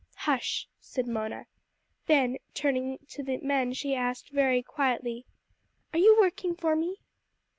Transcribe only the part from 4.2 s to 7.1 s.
very quietly, "Are you working for me?"